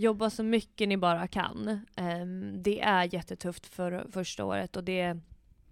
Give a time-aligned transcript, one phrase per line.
[0.00, 1.80] jobba så mycket ni bara kan.
[1.96, 5.20] Ehm, det är jättetufft för första året och det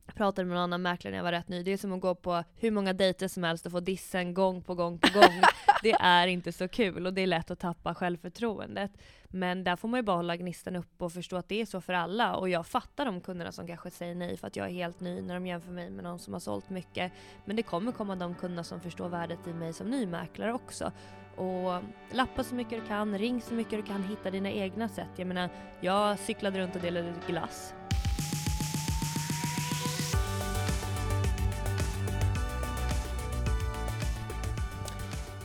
[0.08, 1.62] jag pratade med en annan mäklare när jag var rätt ny.
[1.62, 4.62] Det är som att gå på hur många dejter som helst och få dissen gång
[4.62, 5.42] på gång på gång.
[5.82, 8.90] det är inte så kul och det är lätt att tappa självförtroendet.
[9.24, 11.80] Men där får man ju bara hålla gnistan upp och förstå att det är så
[11.80, 12.36] för alla.
[12.36, 15.20] Och jag fattar de kunderna som kanske säger nej för att jag är helt ny
[15.20, 17.12] när de jämför mig med någon som har sålt mycket.
[17.44, 20.92] Men det kommer komma de kunderna som förstår värdet i mig som ny mäklare också.
[21.38, 21.82] Och
[22.16, 25.10] lappa så mycket du kan, ring så mycket du kan, hitta dina egna sätt.
[25.16, 25.48] Jag menar,
[25.80, 27.74] jag cyklade runt och delade ut glass.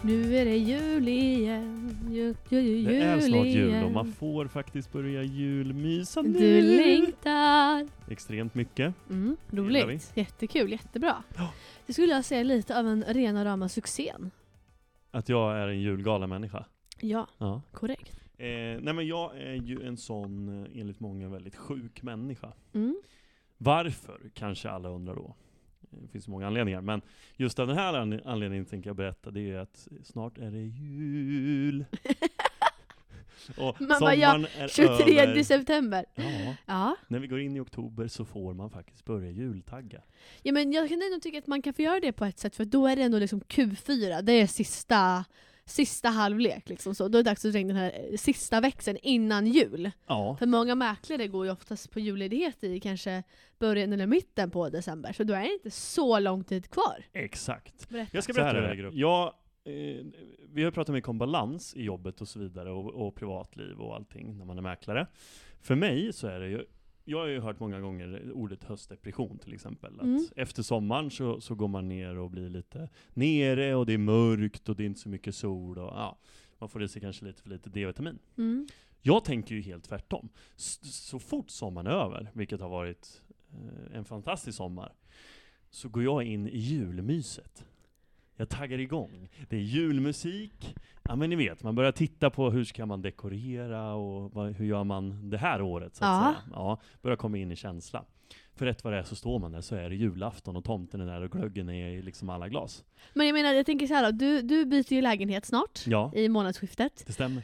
[0.06, 4.48] Nu är det jul igen, jul, jul, jul Det är snart jul och man får
[4.48, 6.40] faktiskt börja julmysa nu.
[6.40, 7.88] Du längtar.
[8.10, 8.94] Extremt mycket.
[9.10, 10.12] Mm, roligt.
[10.16, 11.24] Jättekul, jättebra.
[11.38, 11.54] Ja.
[11.86, 14.32] Det skulle jag säga lite av en rena rama succén.
[15.14, 16.66] Att jag är en julgalen människa.
[17.02, 17.62] Ja, Ja.
[17.72, 18.20] korrekt.
[18.38, 18.48] Eh,
[18.82, 22.54] nej men jag är ju en sån, eh, enligt många, väldigt sjuk människa.
[22.74, 22.96] Mm.
[23.58, 25.36] Varför, kanske alla undrar då.
[25.90, 27.02] Det finns många anledningar, men
[27.36, 30.62] just av den här an- anledningen tänker jag berätta, det är att snart är det
[30.62, 31.86] jul.
[33.58, 35.44] och Man bara, ja, sommaren är 23 över.
[35.44, 36.06] september.
[36.16, 36.96] Ja, Ja.
[37.08, 40.02] när vi går in i oktober så får man faktiskt börja jultagga.
[40.42, 42.56] ja, men jag kan ändå tycka att man kan få göra det på ett sätt,
[42.56, 45.26] för då är det ändå liksom Q4, det är sista,
[45.66, 46.70] sista halvlek.
[46.70, 47.08] Liksom så.
[47.08, 49.92] Då är det dags att dra in den här eh, sista växeln innan jul.
[50.08, 53.24] Ja, För många mäklare går ju oftast på julledighet i kanske
[53.60, 57.04] början eller mitten på december, så då är det inte så lång tid kvar.
[57.14, 57.90] exakt.
[57.90, 58.10] Berätta.
[58.14, 58.98] Jag ska Så här berätta är det.
[58.98, 59.34] jag
[59.66, 60.06] eh,
[60.50, 63.96] vi har pratat mycket om balans i jobbet och så vidare, och, och privatliv och
[63.96, 65.08] allting när man är mäklare.
[65.62, 66.66] För mig så är det ju,
[67.06, 69.96] jag har ju hört många gånger ordet höstdepression till exempel.
[70.00, 70.26] Att Mm.
[70.36, 74.70] Efter sommaren så, så går man ner och blir lite nere och det är mörkt
[74.70, 76.18] och det är inte så mycket sol och ja,
[76.60, 78.20] man får i sig kanske lite för lite D-vitamin.
[78.38, 78.68] Mm.
[79.02, 80.30] Jag tänker ju helt tvärtom.
[80.56, 84.94] S- Så fort sommaren är över, vilket har varit eh, en fantastisk sommar,
[85.70, 87.66] så går jag in i julmyset.
[88.36, 89.30] Jag taggar igång.
[89.50, 90.76] Det är julmusik.
[91.04, 94.66] Ja men ni vet, man börjar titta på hur ska man dekorera och vad, hur
[94.66, 96.36] gör man det här året så att Ja.
[96.44, 96.54] säga.
[96.56, 98.06] Ja, börjar komma in i känsla.
[98.56, 101.02] För rätt vad det är så står man där så är det julafton och tomten
[101.02, 102.84] är där och glöggen är i liksom alla glas.
[103.14, 106.12] Men jag menar, jag tänker så här då, du, du byter ju lägenhet snart, Ja,
[106.16, 107.04] i månadsskiftet.
[107.08, 107.44] det stämmer.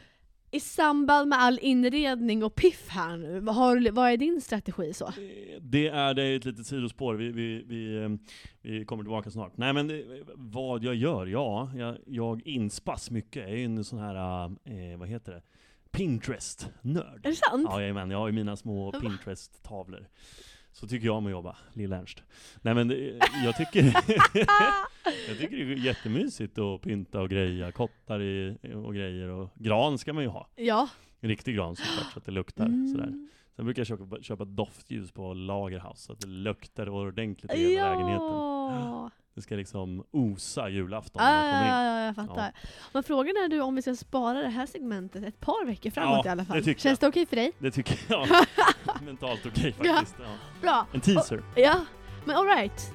[0.52, 4.92] I samband med all inredning och piff här nu, vad, har, vad är din strategi
[4.92, 5.12] så?
[5.60, 8.08] Det är det är ett litet sidospår, vi, vi, vi, eh,
[8.62, 9.56] vi kommer tillbaka snart.
[9.56, 11.26] Nej men det, vad jag gör?
[11.26, 13.42] Ja, jag, jag inspass mycket.
[13.42, 15.42] Jag är ju en sån här, eh, vad heter det?
[15.90, 17.26] Pinterest-nörd.
[17.26, 17.66] Är det sant?
[17.70, 18.92] Ja, jajamän, jag har ju mina små?
[18.92, 20.08] Pinterest-tavlor.
[20.72, 22.22] Så tycker jag om att jobba, Lill-Ernst.
[22.62, 23.82] Nej men det, jag tycker,
[25.28, 29.98] jag tycker det är jättemysigt att pynta och greja, kottar i, och grejer och gran
[29.98, 30.48] ska man ju ha.
[30.56, 30.88] Ja.
[31.20, 33.06] En riktig gran såklart, så att det luktar sådär.
[33.06, 33.28] Mm.
[33.56, 37.90] Sen brukar jag köpa, köpa doftljus på Lagerhaus så att det luktar ordentligt i hela
[37.90, 39.10] lägenheten.
[39.34, 41.68] Det ska liksom osa julafton när man kommer in.
[41.68, 42.52] ja, ja, jag fattar.
[42.92, 46.20] Men frågan är du om vi ska spara det här segmentet ett par veckor framåt
[46.24, 46.56] Ja, i alla fall.
[46.56, 47.52] det tycker Känns det okej för dig?
[47.58, 48.26] Det tycker jag
[49.04, 50.16] mentalt okej faktiskt.
[50.18, 50.24] Ja.
[50.62, 50.86] Bra!
[50.92, 51.42] En teaser.
[51.56, 51.84] Ja,
[52.24, 52.92] men alright.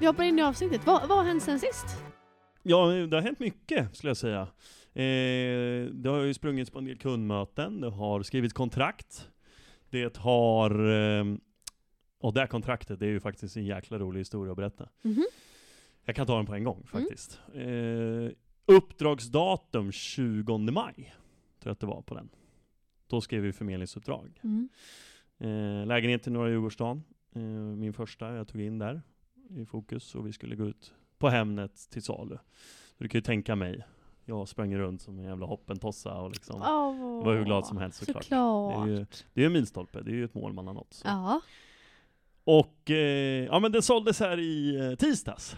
[0.00, 0.80] Vi hoppar in i avsnittet.
[0.86, 1.86] Vad, vad har hänt sen sist?
[2.62, 4.40] Ja, det har hänt mycket skulle jag säga.
[4.94, 9.28] Eh, det har ju sprungits på en del kundmöten, det har skrivits kontrakt.
[9.90, 10.70] Det har...
[11.20, 11.24] Eh,
[12.20, 14.88] och det här kontraktet, det är ju faktiskt en jäkla rolig historia att berätta.
[15.02, 15.24] Mhm.
[16.04, 16.86] Jag kan ta den på en gång Mm.
[16.86, 17.40] faktiskt.
[17.54, 18.30] Eh,
[18.76, 21.06] uppdragsdatum 20 maj, tror
[21.62, 22.28] jag att det var på den.
[23.06, 24.40] Då skrev vi förmedlingsuppdrag.
[24.42, 24.68] Mm.
[25.38, 27.04] Eh, lägenhet i Norra Djurgårdsstaden,
[27.34, 27.42] eh,
[27.76, 29.02] min första, jag tog in där
[29.50, 32.38] i fokus och vi skulle gå ut på Hemnet till salu.
[32.98, 33.84] Så du kan ju tänka mig,
[34.24, 37.98] jag sprang runt som en jävla hoppentossa och liksom Oh, var hur glad som helst
[37.98, 38.24] såklart.
[38.24, 38.86] Såklart.
[38.86, 40.74] Det är ju det är ju en milstolpe, det är ju ett mål man har
[40.74, 40.92] nått.
[40.94, 41.08] Så.
[41.08, 41.40] Ja.
[42.44, 45.56] Och eh, ja men det såldes här i eh, tisdags.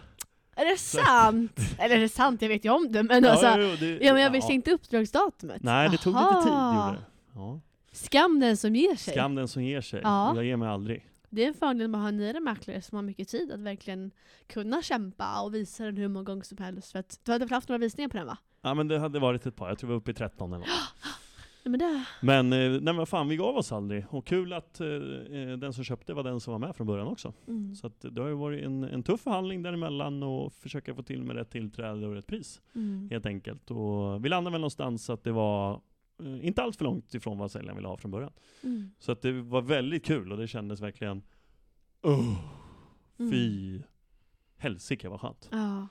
[0.57, 1.61] Är det sant?
[1.79, 2.43] Eller är det sant?
[2.43, 3.47] Jag vet ju om det, men alltså...
[3.47, 5.63] ja, jo, det, Ja men jag visste inte uppdragsdatumet.
[5.63, 6.31] Nej, det tog Aha.
[6.31, 7.05] lite tid gjorde det.
[7.35, 7.61] Ja.
[7.93, 9.15] Skam den som ger sig.
[9.15, 10.01] Skam den som ger sig.
[10.05, 10.33] Ja.
[10.37, 11.09] Jag ger mig aldrig.
[11.31, 14.11] Det är en fördel med att ha nyare mäklare som har mycket tid att verkligen
[14.47, 16.93] kunna kämpa och visa den hur många gånger som helst.
[16.93, 18.37] För att du hade väl haft några visningar på den va?
[18.63, 20.59] Ja men det hade varit ett par, jag tror vi var uppe i 13 eller
[20.59, 20.69] något.
[21.65, 22.05] Men det...
[22.23, 24.07] Men, eh, nej men fan, vi gav oss aldrig.
[24.11, 27.07] Och kul att eh, eh, den som köpte var den som var med från början
[27.07, 27.33] också.
[27.49, 27.75] Mm.
[27.75, 31.23] Så att det har ju varit en, en tuff förhandling däremellan och försöka få till
[31.23, 32.61] med rätt tillträde och rätt pris.
[32.75, 33.09] Mm.
[33.11, 33.71] Helt enkelt.
[33.71, 35.81] Och vi landade väl någonstans att det var
[36.23, 38.33] eh, inte allt för långt ifrån vad säljaren ville ha från början.
[38.63, 38.91] Mm.
[38.99, 41.23] Så att det var väldigt kul och det kändes verkligen
[42.03, 42.39] oh,
[43.19, 43.33] Mm.
[43.33, 43.81] Fy
[44.57, 45.49] helsike vad skönt.
[45.53, 45.89] Ja.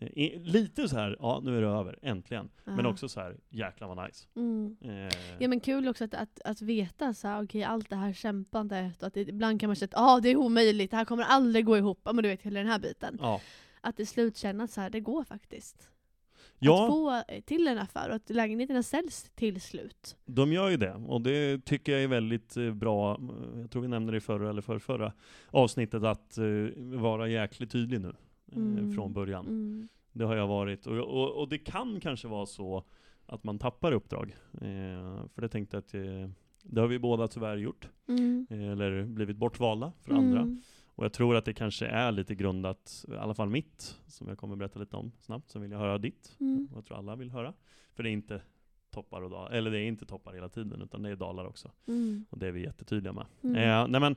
[0.00, 2.50] Eh, lite så här, ja nu är det över, äntligen.
[2.64, 2.90] Men Ja.
[2.90, 4.26] också så här, jäklar vad nice.
[4.36, 4.76] Mm.
[4.80, 8.12] Eh, Ja men kul också att, att, att veta så här, okej allt det här
[8.12, 11.24] kämpandet att det, ibland kan man känna att ah, det är omöjligt, det här kommer
[11.24, 12.00] aldrig gå ihop.
[12.04, 13.18] Ja men du vet hela den här biten.
[13.20, 13.40] ja.
[13.80, 15.76] Att till slut känna att så här, det går faktiskt.
[15.80, 20.16] Att ja, få eh, till en affär och att lägenheterna säljs till slut.
[20.26, 20.92] de gör ju det.
[20.94, 23.20] Och det tycker jag är väldigt eh, bra.
[23.56, 25.12] Jag tror vi nämnde det i förra eller för förra
[25.50, 26.38] avsnittet, att
[26.76, 28.12] vara jäkligt tydlig nu.
[28.52, 28.92] Eh, Mm.
[28.92, 29.46] Från början.
[29.46, 29.88] Mm.
[30.12, 30.86] Det har jag varit.
[30.86, 32.84] Och, och, och det kan kanske vara så
[33.26, 34.36] att man tappar uppdrag.
[34.52, 36.30] Eh, för det tänkte jag att eh,
[36.62, 37.88] det har vi båda tyvärr gjort.
[38.08, 38.46] Mm.
[38.50, 40.40] Eh, eller blivit bortvalda för andra.
[40.40, 40.62] Mm.
[40.94, 44.38] Och jag tror att det kanske är lite grundat, i alla fall mitt, som jag
[44.38, 45.50] kommer berätta lite om snabbt.
[45.50, 46.36] Sen vill jag höra ditt.
[46.40, 46.68] Mm.
[46.74, 47.54] Jag tror alla vill höra.
[47.94, 48.42] För det är inte
[48.90, 51.70] toppar och dalar, eller det är inte toppar hela tiden, utan det är dalar också.
[51.86, 52.24] Mm.
[52.30, 53.26] Och det är vi jättetydliga med.
[53.42, 53.56] Mm.
[53.56, 54.16] Eh, nej men,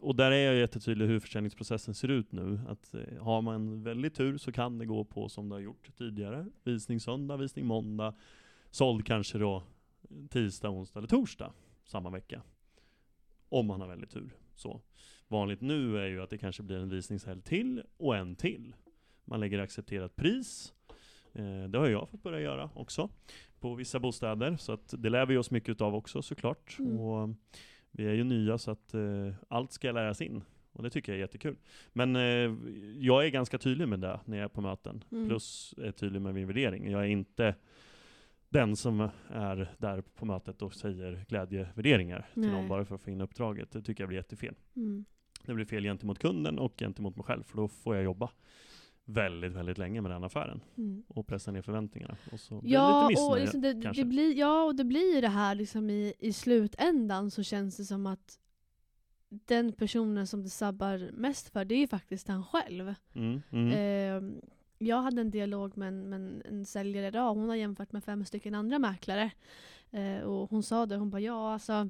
[0.00, 2.60] och där är jag jättetydlig hur försäljningsprocessen ser ut nu.
[2.68, 5.96] Att eh, har man väldigt tur så kan det gå på som det har gjort
[5.98, 6.46] tidigare.
[6.64, 8.14] Visning söndag, visning måndag.
[8.70, 9.62] Såld kanske då
[10.30, 11.52] tisdag, onsdag eller torsdag
[11.84, 12.42] samma vecka.
[13.48, 14.34] Om man har väldigt tur.
[14.54, 14.80] Så.
[15.28, 18.74] Vanligt nu är ju att det kanske blir en visningshelg till och en till.
[19.24, 20.72] Man lägger accepterat pris.
[21.32, 23.10] Eh, det har jag fått börja göra också.
[23.60, 24.56] På vissa bostäder.
[24.56, 26.76] Så att det lär vi oss mycket av också såklart.
[26.78, 27.00] Mm.
[27.00, 27.28] Och
[27.96, 30.42] vi är ju nya så att eh, allt ska läras in.
[30.72, 31.56] Och det tycker jag är jättekul.
[31.92, 32.54] Men eh,
[32.98, 35.04] jag är ganska tydlig med det när jag är på möten.
[35.12, 35.28] Mm.
[35.28, 36.90] Plus är tydlig med min värdering.
[36.90, 37.54] Jag är inte
[38.48, 42.50] den som är där på mötet och säger glädjevärderingar till Nej.
[42.50, 43.70] någon bara för att få in uppdraget.
[43.70, 44.54] Det tycker jag blir jättefel.
[44.76, 45.04] Mm.
[45.44, 48.30] Det blir fel gentemot kunden och gentemot mig själv, för då får jag jobba
[49.08, 51.02] väldigt, väldigt länge med den affären Mm.
[51.08, 52.16] och pressa ner förväntningarna.
[52.32, 55.14] Och så blir Ja, det lite och liksom det, det blir, ja, och det blir
[55.14, 58.38] ju det här liksom i, i slutändan så känns det som att
[59.28, 62.94] den personen som det sabbar mest för, det är ju faktiskt han själv.
[63.14, 64.40] Mm, mm, Ehm,
[64.78, 68.24] jag hade en dialog med en, med en säljare idag, hon har jämfört med fem
[68.24, 69.30] stycken andra mäklare.
[69.90, 71.88] Eh, och hon sa det, hon bara ja alltså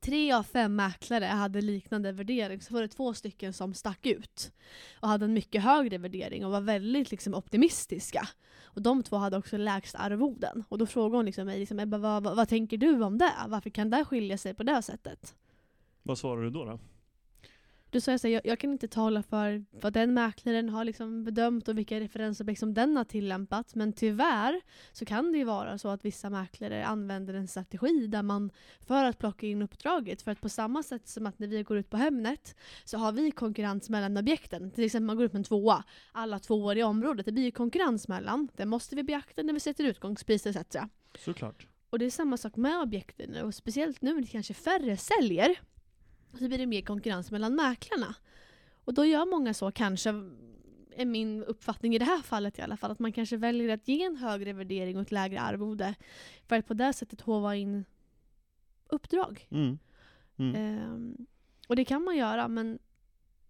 [0.00, 4.52] Tre av fem mäklare hade liknande värdering, så var det två stycken som stack ut.
[5.00, 8.28] Och hade en mycket högre värdering och var väldigt liksom, optimistiska.
[8.62, 10.64] Och de två hade också lägst arvoden.
[10.68, 13.32] Och då frågade hon liksom mig, liksom, Ebba, vad, vad, vad tänker du om det?
[13.48, 15.34] Varför kan det skilja sig på det sättet?
[16.02, 16.64] Vad svarade du då?
[16.64, 16.78] då?
[17.90, 21.68] Då sa här, jag, jag kan inte tala för vad den mäklaren har liksom bedömt
[21.68, 23.74] och vilka referensobjekt som den har tillämpat.
[23.74, 24.60] Men tyvärr
[24.92, 28.50] så kan det ju vara så att vissa mäklare använder en strategi där man
[28.80, 30.22] för att plocka in uppdraget.
[30.22, 33.12] För att på samma sätt som att när vi går ut på Hemnet så har
[33.12, 34.70] vi konkurrens mellan objekten.
[34.70, 35.84] Till exempel man går ut med en tvåa.
[36.12, 37.26] Alla tvåor i området.
[37.26, 38.48] Det blir ju konkurrens mellan.
[38.56, 40.76] Det måste vi beakta när vi sätter utgångspris etc.
[41.18, 41.66] Såklart.
[41.90, 43.42] Och det är samma sak med objekten nu.
[43.42, 45.56] Och speciellt nu när det kanske färre säljer
[46.32, 48.14] så blir det mer konkurrens mellan mäklarna.
[48.84, 50.10] Och då gör många så, kanske,
[50.96, 53.88] är min uppfattning i det här fallet i alla fall, att man kanske väljer att
[53.88, 55.94] ge en högre värdering och ett lägre arvode
[56.46, 57.84] för att på det sättet hova in
[58.88, 59.46] uppdrag.
[59.50, 59.78] Mm.
[60.36, 60.54] Mm.
[60.54, 61.26] Ehm,
[61.68, 62.78] och det kan man göra, men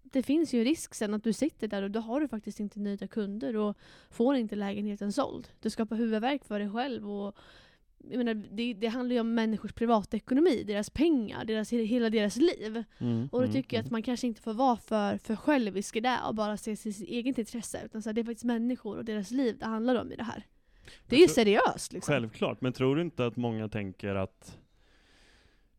[0.02, 2.80] det finns ju risk sen att du sitter där och då har du faktiskt inte
[2.80, 3.76] nöjda kunder och
[4.10, 5.48] får inte lägenheten såld.
[5.60, 7.36] Du skapar huvudvärk för dig själv och
[8.10, 12.84] jag menar, det, det handlar ju om människors privatekonomi, deras pengar, deras, hela deras liv.
[12.98, 13.28] Mm.
[13.32, 16.00] Och då mm, tycker jag att man kanske inte får vara för, för självisk i
[16.00, 17.82] det och bara se sitt eget intresse.
[17.84, 20.22] Utan så här, det är faktiskt människor och deras liv det handlar om i det
[20.24, 20.46] här.
[21.06, 22.12] Det är ju seriöst liksom.
[22.12, 24.58] Självklart, men tror du inte att många tänker att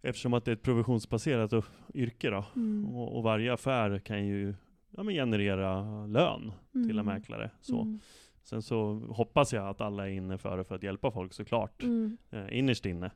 [0.02, 1.54] eftersom att det är ett provisionsbaserat
[1.94, 2.96] yrke då, Mm.
[2.96, 4.56] och, och varje affär kan ju
[4.98, 7.06] ja, generera lön till en Mm.
[7.06, 7.52] mäklare.
[7.62, 7.98] Så.
[8.44, 11.84] Sen så hoppas jag att alla är inne för det för att hjälpa folk såklart,
[11.84, 12.18] Mm.
[12.32, 13.12] eh, innerst inne.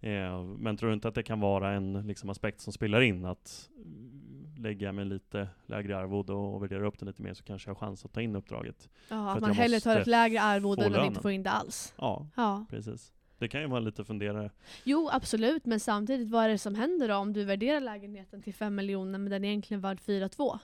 [0.00, 3.24] Eh, men tror du inte att det kan vara en liksom, aspekt som spelar in?
[3.24, 7.70] Att mm, lägga med lite lägre arvode och värdera upp det lite mer så kanske
[7.70, 8.88] jag har chans att ta in uppdraget.
[9.08, 11.42] Ja, att att man jag hellre tar ett lägre arvode än att inte få in
[11.42, 11.94] det alls.
[11.98, 12.66] Ja, Ja.
[12.70, 13.12] precis.
[13.38, 14.50] Det kan ju vara lite funderare.
[14.84, 15.66] Jo, absolut.
[15.66, 19.18] Men samtidigt, vad är det som händer då om du värderar lägenheten till 5 miljoner
[19.18, 20.58] men den är egentligen värd 4,2?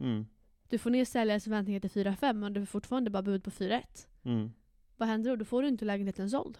[0.00, 0.26] Mm.
[0.68, 3.82] Du får ner säljarens förväntningar till 4,5 men du får fortfarande bara bud på 4,1.
[4.24, 4.50] Mm.
[4.96, 5.36] Vad händer då?
[5.36, 6.58] Då får du inte lägenheten såld.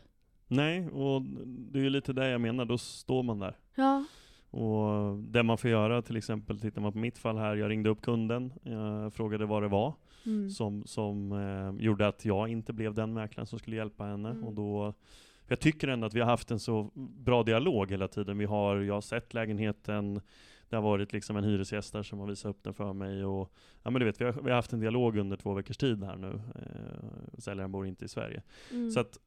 [0.49, 3.57] Nej, och det är ju lite det jag menar, då står man där.
[3.75, 4.05] Ja.
[4.51, 7.91] Och det man får göra, till exempel, tittar man på mitt fall här, jag ringde
[7.91, 9.95] upp kunden, jag frågade vad det var
[10.27, 10.51] Mm.
[10.51, 14.31] som, som eh, gjorde att jag inte blev den mäklaren som skulle hjälpa henne.
[14.31, 14.45] Mm.
[14.45, 14.95] Och då,
[15.49, 18.39] jag tycker ändå att vi har haft en så bra dialog hela tiden.
[18.39, 20.21] Vi har, jag har sett lägenheten,
[20.68, 23.25] det har varit liksom en hyresgäst där som har visat upp den för mig.
[23.25, 25.76] Och, ja, men du vet, vi, har, vi har haft en dialog under två veckors
[25.76, 26.40] tid här nu.
[26.54, 28.42] Eh, säljaren bor inte i Sverige.
[28.73, 28.90] Mm.
[28.90, 29.18] Så att,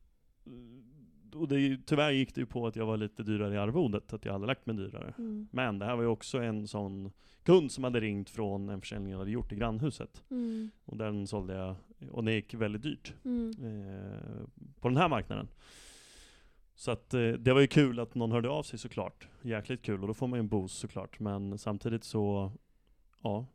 [1.34, 4.26] och det tyvärr gick det ju på att jag var lite dyrare i arvodet, att
[4.26, 5.14] jag hade lagt mig dyrare.
[5.18, 5.48] Mm.
[5.52, 7.12] Men det här var ju också en sån
[7.44, 10.24] kund som hade ringt från en försäljning jag hade gjort i grannhuset.
[10.32, 10.70] Mm.
[10.86, 11.76] Och den sålde jag
[12.12, 13.52] och det gick väldigt dyrt Mm.
[13.64, 14.46] eh,
[14.80, 15.48] på den här marknaden.
[16.80, 19.28] Så att eh, det var ju kul att någon hörde av sig såklart.
[19.42, 21.20] Jäkligt kul och då får man ju en boost såklart.
[21.20, 22.52] Men samtidigt så,
[23.24, 23.46] ja,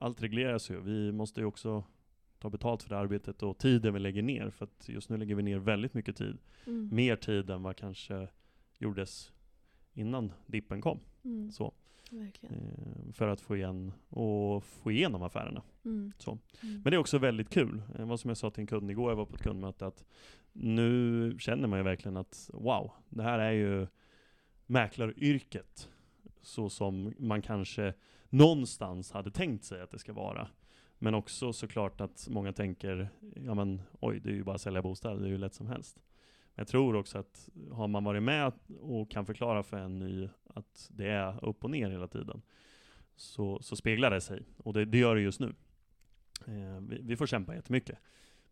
[0.00, 0.80] allt regleras ju.
[0.80, 1.84] Vi måste ju också
[2.38, 4.50] ta betalt för det arbetet och tiden vi lägger ner.
[4.50, 6.38] För att just nu lägger vi ner väldigt mycket tid.
[6.66, 6.88] Mm.
[6.92, 8.28] Mer tid än vad kanske
[8.78, 9.32] gjordes
[9.92, 11.00] innan dippen kom.
[11.24, 11.50] Mm.
[11.50, 11.74] Så,
[12.18, 12.54] Verkligen.
[12.54, 15.62] eh, för att få igen och få igenom affärerna.
[15.84, 16.12] Mm.
[16.18, 16.30] Så.
[16.30, 16.74] Mm.
[16.74, 17.82] Men det är också väldigt kul.
[17.96, 20.04] Det var som jag sa till en kund igår, jag var på ett kundmöte, att
[20.52, 23.86] nu känner man ju verkligen att wow, det här är ju
[24.66, 25.88] mäklaryrket
[26.42, 27.94] så som man kanske
[28.28, 30.48] någonstans hade tänkt sig att det ska vara.
[30.98, 34.82] Men också såklart att många tänker, ja men oj, det är ju bara att sälja
[34.82, 35.96] bostäder, det är ju lätt som helst.
[36.54, 40.28] Men jag tror också att har man varit med och kan förklara för en ny
[40.54, 42.42] att det är upp och ner hela tiden,
[43.16, 44.42] så, så speglar det sig.
[44.56, 45.54] Och det, det gör det just nu.
[46.46, 47.98] Eh, vi, vi får kämpa jättemycket.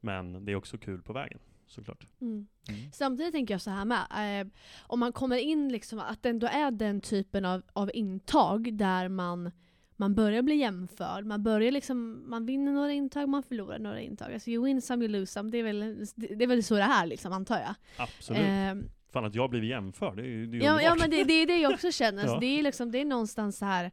[0.00, 2.06] Men det är också kul på vägen, såklart.
[2.20, 2.46] Mm.
[2.92, 4.40] Samtidigt tänker jag så här med.
[4.40, 8.74] Eh, om man kommer in liksom, att det ändå är den typen av, av intag
[8.74, 9.50] där man,
[9.96, 11.26] man börjar bli jämförd.
[11.26, 14.32] Man börjar liksom, man vinner några intag, man förlorar några intag.
[14.32, 15.50] Alltså you win some, you lose some.
[15.50, 17.74] Det är väl, det är väl så det är liksom, antar jag.
[17.96, 18.42] Absolut.
[18.42, 18.74] Eh,
[19.12, 21.32] Fan att jag blivit jämförd, det är ju det är ja, ja men det, det
[21.32, 22.26] är det jag också känner.
[22.26, 22.38] Så Ja.
[22.40, 23.90] det, är liksom, det är någonstans så här.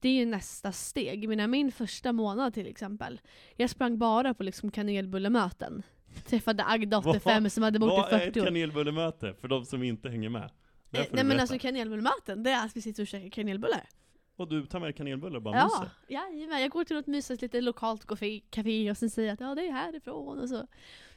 [0.00, 1.28] Det är ju nästa steg.
[1.28, 3.20] Menar, min första månad till exempel.
[3.56, 5.82] Jag sprang bara på liksom kanelbullemöten.
[6.26, 8.44] Träffade Agda, 85, som hade bott i Vad är 40 ett år.
[8.44, 10.42] kanelbullemöte, för de som inte hänger med?
[10.42, 10.50] Eh,
[10.92, 11.40] Nej men berätta.
[11.42, 13.88] alltså kanelbullemöten, det är att vi sitter och käkar kanelbullar.
[14.36, 15.90] Och du tar med kanelbullar och bara Ja, myser?
[16.08, 16.60] jajamän.
[16.62, 19.54] Jag går till något mysigt litet lokalt café, café och sen säger jag att ja
[19.54, 20.66] det är härifrån och så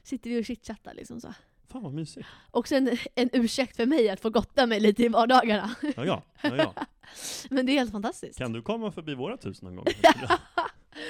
[0.04, 1.34] sitter vi och chitchattar liksom så.
[1.72, 2.28] Fan vad mysigt.
[2.52, 5.76] Också en, en ursäkt för mig att få gotta mig lite i vardagarna.
[5.96, 6.74] Ja, ja, ja, ja.
[7.50, 8.38] Men det är helt fantastiskt.
[8.38, 9.86] Kan du komma förbi våra hus någon gång?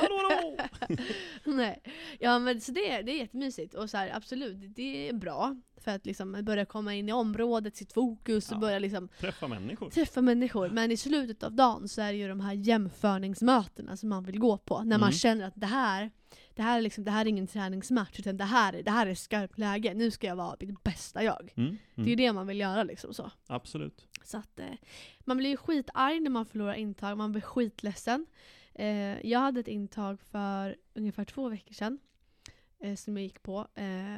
[0.01, 0.57] hallå, hallå!
[1.55, 1.81] Nej.
[2.19, 5.55] Ja men så det, är- det är jättemysigt och så här, absolut, det är bra.
[5.81, 8.59] För att liksom börja komma in i området, sitt fokus och Ja.
[8.61, 9.89] börja liksom Träffa människor.
[9.89, 10.69] träffa människor.
[10.69, 14.39] Men i slutet av dagen så är det ju de här jämförningsmötena som man vill
[14.39, 14.77] gå på.
[14.77, 15.11] När man Mm.
[15.11, 16.11] känner att det här,
[16.55, 19.07] det här, är liksom, det här är ingen träningsmatch utan det här, är- det här
[19.07, 19.93] är skarpt läge.
[19.93, 21.53] Nu ska jag vara mitt bästa jag.
[21.57, 22.17] Mm, Det är ju mm.
[22.25, 23.31] det man vill göra liksom så.
[23.47, 24.05] Absolut.
[24.23, 24.65] Så att, eh,
[25.19, 28.25] man blir ju skitarg när man förlorar intag, man blir skitledsen.
[28.77, 31.99] Eh, jag hade ett intag för ungefär två veckor sedan
[32.79, 33.67] eh, som jag gick på.
[33.75, 34.11] Eh,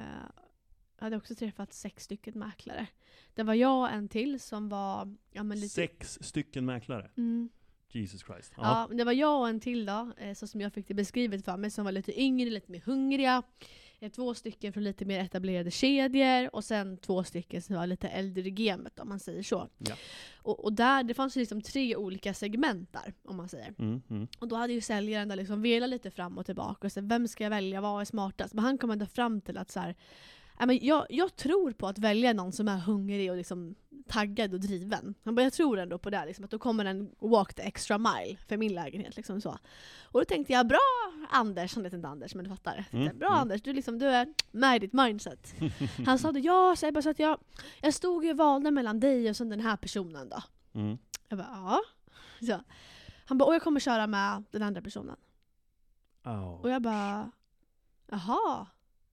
[0.98, 2.88] jag hade också träffat sex stycken mäklare.
[3.34, 5.74] Det var jag och en till som var ja, men lite...
[5.74, 7.12] Sex stycken mäklare.
[7.18, 7.50] Mm.
[7.92, 8.54] Jesus Christ.
[8.58, 8.90] Ja.
[8.92, 11.58] Det var jag och en till då, eh, så som jag fick det beskrivet för
[11.58, 13.44] mig, som var lite yngre, lite mer hungriga.
[14.08, 18.42] Två stycken från lite mer etablerade kedjor och sen två stycken som var lite äldre
[18.48, 19.70] i gamet om man säger så.
[19.78, 19.96] Ja.
[20.36, 23.74] Och, och där, det fanns ju liksom tre olika segment där, om man säger.
[23.80, 24.28] Mm, mm.
[24.40, 27.28] Och då hade ju säljaren där liksom velat lite fram och tillbaka och så, vem
[27.28, 28.54] ska jag välja, vad är smartast?
[28.54, 29.96] Men han kom ändå fram till att så här,
[30.60, 33.76] "Ja, men jag, jag tror på att välja någon som är hungrig och liksom
[34.10, 35.16] taggad och driven.
[35.24, 37.98] Han bara, jag tror ändå på det, liksom, att då kommer den walk the extra
[37.98, 39.16] mile för min lägenhet.
[39.16, 39.58] Liksom så.
[40.04, 40.80] Och då tänkte jag, bra
[41.30, 42.86] Anders, han heter inte Anders men du fattar.
[42.92, 43.40] Mm, Bra mm.
[43.40, 45.56] Anders, du, liksom, du är med i ditt mindset.
[46.06, 47.40] Han sa det, ja, så jag, bara, så att jag,
[47.82, 50.42] jag stod ju och valde mellan dig och sen den här personen då.
[50.74, 50.98] Mm.
[51.30, 51.82] Jag bara, ja.
[52.46, 52.64] Så.
[53.26, 55.16] Han bara, och jag kommer köra med den andra personen.
[56.24, 56.60] Au.
[56.62, 57.32] Och jag bara,
[58.08, 58.68] jaha.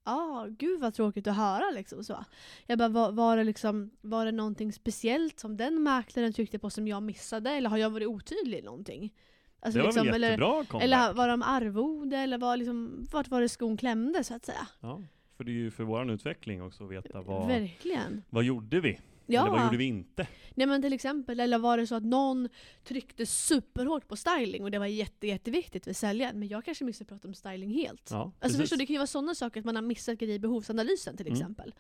[0.07, 2.25] Ja, gud vad tråkigt att höra liksom så.
[2.67, 6.71] Jag bara, var, var, det liksom, var det någonting speciellt som den mäklaren tryckte på
[6.71, 7.51] som jag missade?
[7.51, 9.13] Eller har jag varit otydlig i någonting?
[9.61, 10.83] Alltså, det var liksom, väl eller, jättebra comeback?
[10.83, 12.17] eller var de arvode?
[12.17, 14.69] Eller var liksom, vart var det skon klämde så att säga?
[14.81, 15.03] Ja,
[15.37, 18.23] för det är ju för vår utveckling också att veta vad, Verkligen.
[18.31, 19.01] vad gjorde vi?
[19.27, 19.41] Ja.
[19.41, 20.27] Eller vad gjorde vi inte?
[20.55, 22.49] Nej men till exempel, eller var det så att någon
[22.85, 27.03] tryckte superhårt på styling och det var jätte, jätteviktigt för säljaren, men jag kanske missade
[27.05, 28.09] att prata om styling helt.
[28.11, 28.59] Ja, Alltså precis.
[28.59, 31.27] förstår det kan ju vara sådana saker att man har missat grejer i behovsanalysen till
[31.27, 31.39] Mm.
[31.39, 31.75] exempel.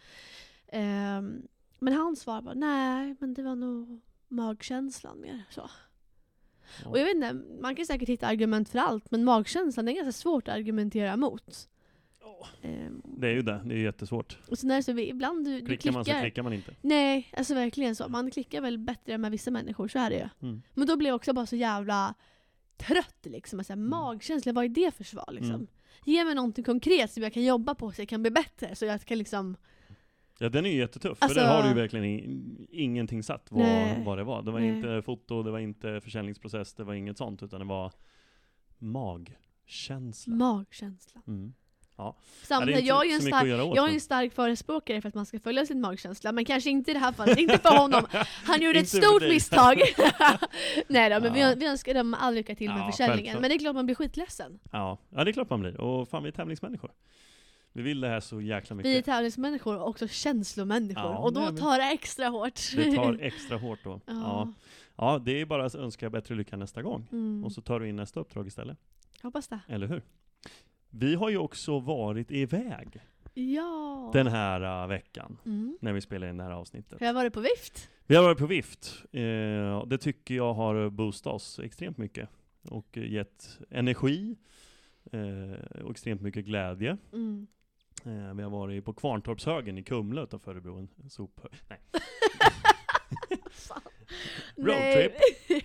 [0.69, 1.43] Ehm,
[1.79, 5.71] men hans svar var nej, men det var nog magkänslan mer så.
[6.85, 6.91] Ja.
[6.91, 10.13] Och jag vet inte, man kan säkert hitta argument för allt, men magkänslan är ganska
[10.13, 11.69] svårt att argumentera emot.
[12.63, 14.39] Ehm, Det är ju det, det är jättesvårt.
[14.49, 16.21] och sen är det så, ibland du, du Klickar man så klickar.
[16.21, 16.75] klickar man inte.
[16.81, 18.09] Nej, alltså verkligen så.
[18.09, 20.49] Man klickar väl bättre med vissa människor, så är det ju.
[20.49, 20.63] Mm.
[20.75, 22.15] Men då blir jag också bara så jävla
[22.77, 23.59] trött liksom.
[23.61, 25.55] Alltså, magkänsla, vad är det för svar liksom?
[25.55, 25.67] Mm.
[26.05, 28.75] Ge mig någonting konkret som jag kan jobba på så jag kan bli bättre.
[28.75, 29.57] Så jag kan liksom...
[30.39, 32.05] Ja den är ju jättetuff, Alltså- för där har du ju verkligen
[32.71, 34.03] ingenting satt vad, Nej.
[34.05, 34.43] vad det var.
[34.43, 34.69] Det var Nej.
[34.77, 37.93] inte foto, det var inte försäljningsprocess, det var inget sånt, utan det var
[38.79, 40.35] magkänsla.
[40.35, 41.21] Magkänsla.
[41.27, 41.55] Mm.
[41.99, 42.17] Ja.
[42.43, 45.15] Samtidigt, jag är ju en mycket stark, jag är men- en stark förespråkare för att
[45.15, 48.07] man ska följa sin magkänsla, men kanske inte i det här fallet, inte för honom.
[48.45, 49.79] Han gjorde ett stort misstag.
[50.89, 51.49] Nej då, men Ja.
[51.49, 53.17] vi, vi önskar dem all lycka till med Ja, försäljningen.
[53.25, 53.41] självklart.
[53.41, 54.59] Men det är klart man blir skitledsen.
[54.73, 54.99] Ja.
[55.11, 55.81] ja, det är klart man blir.
[55.81, 56.91] Och fan, vi är tävlingsmänniskor.
[57.73, 59.05] Vi vill det här så jäkla Vi är mycket.
[59.05, 61.03] tävlingsmänniskor och också känslomänniskor.
[61.13, 61.59] Ja, och då vi.
[61.59, 62.61] tar det extra hårt.
[62.77, 64.01] Det tar extra hårt då.
[64.07, 64.13] ja.
[64.15, 64.53] Ja.
[64.97, 67.09] ja, det är bara att önska bättre lycka nästa gång.
[67.13, 67.45] Mm.
[67.45, 68.79] Och så tar du in nästa uppdrag istället.
[69.23, 69.59] Hoppas det.
[69.69, 70.03] Eller hur?
[70.99, 73.01] Vi har ju också varit iväg
[73.35, 74.11] Ja.
[74.13, 75.79] den här uh, veckan, Mm.
[75.81, 77.01] när vi spelar in det här avsnittet.
[77.01, 77.91] Jag har varit på vift.
[78.07, 79.03] Vi har varit på vift.
[79.13, 82.29] Eh, det tycker jag har boostat oss extremt mycket.
[82.71, 84.37] Och gett energi,
[85.13, 86.97] eh, och extremt mycket glädje.
[87.13, 87.47] Mm.
[88.05, 91.51] Eh, vi har varit på Kvarntorpshögen i Kumla utanför Örebro, en sophög.
[91.69, 91.81] Nej.
[94.57, 95.13] Roadtrip.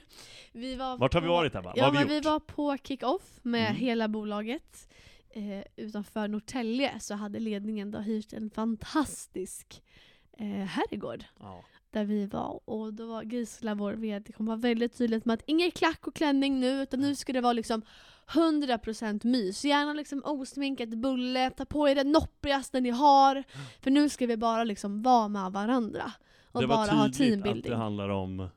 [0.53, 1.73] Vi var Vart har vi varit Ebba?
[1.75, 2.25] Ja, Vad har vi vi gjort?
[2.25, 3.75] var på kick-off med Mm.
[3.75, 4.89] hela bolaget.
[5.33, 9.83] Eh, utanför Norrtälje så hade ledningen då hyrt en fantastisk
[10.37, 11.63] eh, herrgård Ja.
[11.91, 12.59] där vi var.
[12.69, 16.15] Och då var Gisela, vår VD, kom vara väldigt tydligt med att ingen klack och
[16.15, 17.81] klänning nu utan nu ska det vara liksom
[18.27, 19.65] 100% mys.
[19.65, 23.43] Gärna liksom osminkat bulle, ta på er det nopprigaste ni har.
[23.81, 26.11] För nu ska vi bara liksom vara med varandra.
[26.51, 27.71] Och Det var bara ha tydligt att teambuilding.
[27.71, 28.49] det handlar om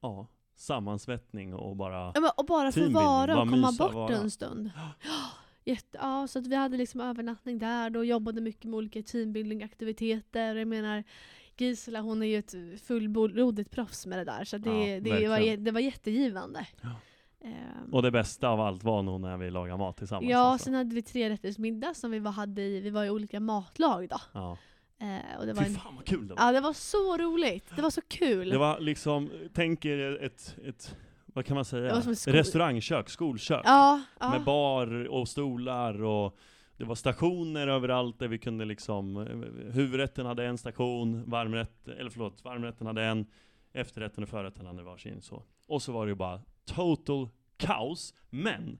[0.00, 0.26] ja,
[0.56, 4.16] sammansvettning och bara Ja, men, och bara få Teambuilding, vara och komma mysa, bort vara.
[4.16, 4.70] en stund.
[5.68, 10.54] Jätte, ja, så att vi hade liksom övernattning där och jobbade mycket med olika teambuilding-aktiviteter.
[10.54, 11.04] Jag menar,
[11.56, 15.56] Gisela hon är ju ett fullblodigt proffs med det där så det, Ja, det, var,
[15.56, 16.66] det var jättegivande.
[16.80, 16.88] Ja.
[17.44, 20.30] Ehm, Och det bästa av allt var nog när vi lagade mat tillsammans.
[20.30, 20.64] ja, alltså.
[20.64, 24.18] sen hade vi trerättersmiddag som vi var, hade i, vi var i olika matlag då.
[24.32, 24.58] ja.
[25.00, 26.42] Ehm, och det var Fy fan vad kul det var!
[26.46, 27.72] ja, det var så roligt.
[27.76, 28.48] Det var så kul.
[28.48, 30.96] Det var liksom, tänk er ett, ett
[31.34, 31.94] vad kan man säga?
[32.26, 33.60] Restaurangkök, skolkök.
[33.64, 34.30] ja, ja.
[34.30, 36.38] Med bar och stolar och
[36.76, 42.10] det var stationer överallt där vi kunde liksom, eh, huvudrätten hade en station, varmrätt, eller
[42.10, 43.26] förlåt, varmrätten hade en,
[43.72, 45.42] efterrätten och förrätten hade varsin så.
[45.68, 48.78] Och så var det ju bara total kaos, men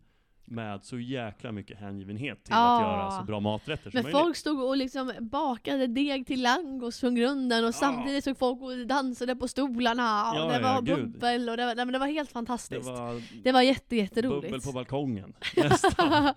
[0.51, 2.77] med så jäkla mycket hängivenhet till Ja.
[2.77, 7.01] att göra så bra maträtter som Men folk stod och liksom bakade deg till langos
[7.01, 7.73] från grunden och Ja.
[7.73, 11.75] samtidigt såg folk och dansade på stolarna och Ja, det var bubbel och det var,
[11.75, 12.87] nej, men det var helt det fantastiskt.
[12.87, 14.43] Det var, var jätte, jätteroligt.
[14.43, 16.35] bubbel på balkongen, nästan.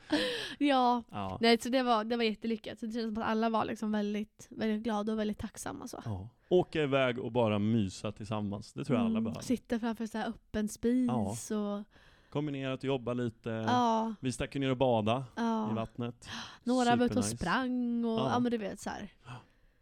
[0.60, 1.38] ja, Ja.
[1.42, 2.80] nej, så det var, det var jättelyckat.
[2.80, 5.88] Så det kändes som att alla var liksom väldigt, väldigt glada och väldigt tacksamma.
[5.88, 6.02] Så.
[6.06, 6.30] ja.
[6.50, 9.42] Åka iväg och bara mysa tillsammans, det tror jag alla Mm, behöver.
[9.42, 11.84] Sitta framför så här öppen spis och
[12.32, 13.50] Kombinerat, jobba lite.
[13.50, 15.67] ja, Vi stack ner och bada i ja.
[15.76, 16.30] vattnet.
[16.63, 18.30] Några var ute och sprang och Ja.
[18.32, 18.39] ja.
[18.39, 19.10] men du vet så här.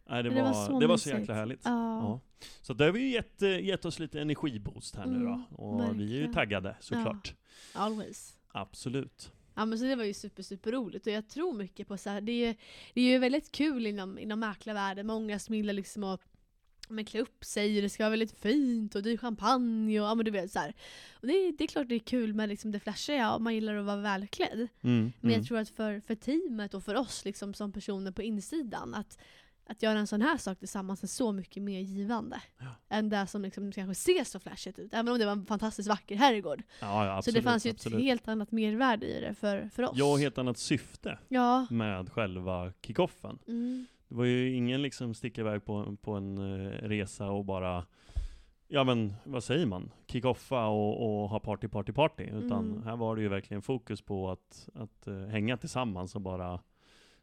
[0.10, 1.62] Nej, det, det var, var så det var så jäkla härligt.
[1.64, 2.20] Ja.
[2.62, 5.56] Så det har vi ju gett, eh, gett oss lite energiboost här nu Mm, då.
[5.64, 6.34] Och vi är ju verkligen.
[6.34, 7.34] taggade såklart.
[7.74, 8.34] Always.
[8.52, 9.32] Absolut.
[9.56, 12.10] Ja men så det var ju super, super roligt och jag tror mycket på så
[12.10, 12.56] här, det är ju,
[12.94, 16.22] det är ju väldigt kul inom, inom mäklarvärlden, många som gillar liksom att
[16.90, 20.16] men, klä upp sig det ska vara väldigt fint och det är champagne och ja
[20.16, 20.74] men du vet så här.
[21.14, 23.56] Och det, är- det är klart det är kul med liksom det flashiga och man
[23.56, 24.60] gillar att vara välklädd.
[24.60, 25.36] Mm, Men mm.
[25.40, 29.18] jag tror att för, för teamet och för oss liksom som personer på insidan att
[29.70, 32.42] att göra en sån här sak tillsammans är så mycket mer givande.
[32.58, 32.66] Ja.
[32.90, 34.94] Än det som liksom kanske ser så flashigt ut.
[34.94, 36.64] Även om det var en fantastiskt vacker herrgård.
[36.80, 37.98] Ja, ja, så absolut, det fanns ju absolut.
[38.00, 39.92] ett helt annat mervärde i det för, för oss.
[39.96, 41.18] Ja, och helt annat syfte
[41.70, 43.40] med själva kickoffen.
[43.48, 43.86] Mm.
[44.10, 47.86] Det var ju ingen liksom sticka iväg på, på en eh, resa och bara
[48.68, 49.92] Ja men vad säger man?
[50.08, 52.24] Kickoffa och, och ha party, party, party.
[52.24, 52.84] Utan Mm.
[52.84, 56.60] här var det ju verkligen fokus på att, att eh, hänga tillsammans och bara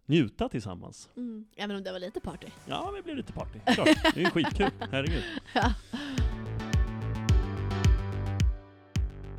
[0.06, 1.08] njuta tillsammans.
[1.16, 1.46] Mm.
[1.56, 2.46] Även om det var lite party.
[2.68, 3.58] Ja, det blev lite party.
[3.66, 3.86] Klart.
[4.14, 4.70] Det är ju skitkul.
[4.90, 5.22] Herregud.
[5.54, 5.72] Ja.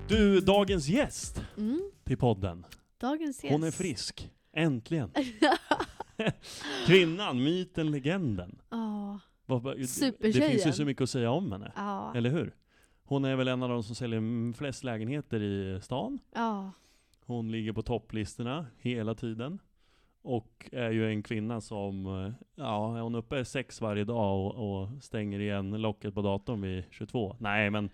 [0.07, 1.91] Du, dagens gäst Mm.
[2.03, 2.65] till podden.
[2.99, 3.51] Dagens gäst.
[3.53, 4.31] Hon är frisk.
[4.53, 5.11] Äntligen.
[6.85, 8.61] Kvinnan, myten, legenden.
[8.69, 9.19] Ja.
[10.19, 11.71] Det finns ju så mycket att säga om henne.
[11.75, 12.13] Ja.
[12.15, 12.55] Eller hur?
[13.03, 16.19] Hon är väl en av de som säljer flest lägenheter i stan.
[16.35, 16.71] Ja.
[17.25, 19.59] Hon ligger på topplistorna hela tiden.
[20.21, 24.81] Och är ju en kvinna som, eh, ja, är hon uppe sex varje dag och,
[24.81, 27.35] och stänger igen locket på datorn vid 22?
[27.39, 27.89] Nej, men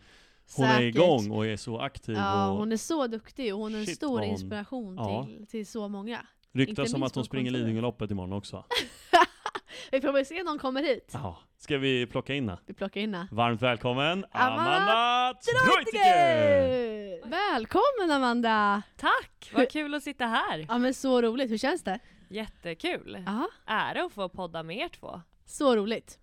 [0.55, 0.95] hon är Säkert.
[0.95, 3.85] igång och är så aktiv Ja, och hon är så duktig och hon är en
[3.85, 5.25] Shit, stor hon- inspiration Ja.
[5.25, 6.19] till, till så många.
[6.53, 7.51] Ryktas minst att hon springer.
[7.51, 8.65] Lidingöloppet imorgon också.
[9.91, 11.09] Vi får väl se när hon kommer hit.
[11.13, 12.61] Ja, ska vi plocka in henne?
[12.65, 13.27] Vi plockar in henne.
[13.31, 17.29] Varmt välkommen Amanda Amanda Treutiger!
[17.29, 18.81] Välkommen Amanda!
[18.97, 19.51] Tack!
[19.53, 20.65] Vad kul att sitta här.
[20.69, 21.99] Ja men så roligt, hur känns det?
[22.29, 23.23] Jättekul.
[23.25, 25.21] Ja, Ära att få podda med er två.
[25.45, 26.19] så roligt.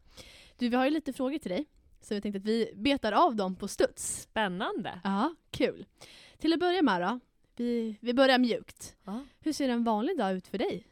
[0.59, 1.67] Du, vi har ju lite frågor till dig.
[2.01, 4.23] Så vi tänkte att vi betar av dem på studs.
[4.23, 5.01] Spännande.
[5.05, 5.87] Ja, kul.
[6.39, 7.21] Till att börja med då,
[7.61, 8.97] vi, vi börjar mjukt.
[9.05, 9.25] Ja.
[9.41, 10.87] Hur ser en vanlig dag ut för dig?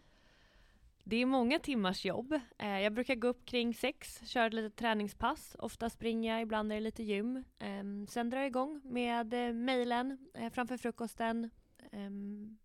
[1.04, 2.40] Det är många timmars jobb.
[2.58, 5.56] Eh, Jag brukar gå upp kring sex, köra ett litet träningspass.
[5.58, 7.44] Ofta springer jag, ibland är det lite gym.
[7.58, 11.50] Ehm, Sen drar jag igång med eh, mejlen eh, framför frukosten.
[11.92, 12.58] Ehm,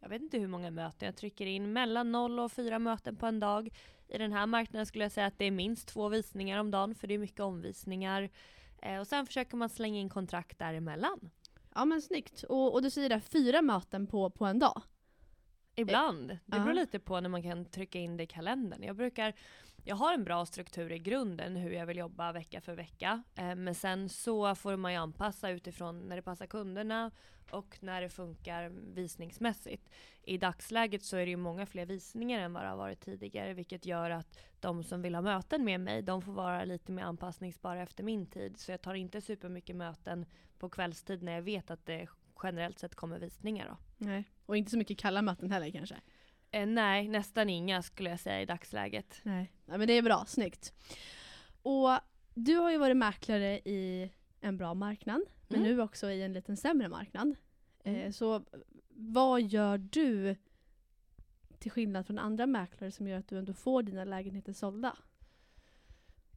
[0.00, 3.26] jag vet inte hur många möten jag trycker in, mellan noll och fyra möten på
[3.26, 3.68] en dag.
[4.08, 6.94] I den här marknaden skulle jag säga att det är minst två visningar om dagen
[6.94, 8.30] för det är mycket omvisningar.
[9.00, 11.30] Och sen försöker man slänga in kontrakt däremellan.
[11.76, 12.42] Ja men snyggt.
[12.42, 14.82] Och, och du säger där fyra möten på, på en dag?
[15.74, 16.38] Ibland.
[16.46, 18.82] Det beror lite på när man kan trycka in det i kalendern.
[18.82, 19.34] Jag brukar
[19.88, 23.22] jag har en bra struktur i grunden hur jag vill jobba vecka för vecka.
[23.34, 27.10] Eh, men sen så får man ju anpassa utifrån när det passar kunderna
[27.50, 29.90] och när det funkar visningsmässigt.
[30.22, 33.54] I dagsläget så är det ju många fler visningar än vad det har varit tidigare
[33.54, 37.02] vilket gör att de som vill ha möten med mig de får vara lite mer
[37.02, 38.58] anpassningsbara efter min tid.
[38.58, 40.26] Så jag tar inte supermycket möten
[40.58, 42.08] på kvällstid när jag vet att det
[42.42, 43.66] generellt sett kommer visningar.
[43.68, 43.76] Då.
[44.06, 44.24] Nej.
[44.46, 45.96] Och inte så mycket kalla möten heller kanske?
[46.56, 49.20] Eh, nej, nästan inga skulle jag säga i dagsläget.
[49.22, 49.52] Nej.
[49.66, 50.72] Ja, men det är bra, snyggt.
[51.62, 51.90] Och
[52.34, 55.70] du har ju varit mäklare i en bra marknad, men Mm.
[55.76, 57.34] nu också i en lite sämre marknad.
[57.84, 58.00] Mm.
[58.00, 58.42] Eh, så
[58.88, 60.36] vad gör du
[61.58, 64.96] till skillnad från andra mäklare som gör att du ändå får dina lägenheter sålda?